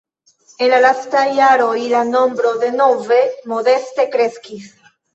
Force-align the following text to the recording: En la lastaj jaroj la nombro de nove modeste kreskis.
En 0.63 0.71
la 0.73 0.79
lastaj 0.85 1.25
jaroj 1.41 1.77
la 1.93 2.03
nombro 2.15 2.57
de 2.65 2.73
nove 2.81 3.23
modeste 3.55 4.11
kreskis. 4.19 4.71